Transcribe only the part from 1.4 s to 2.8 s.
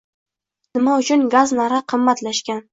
narhi qimmatlashgan.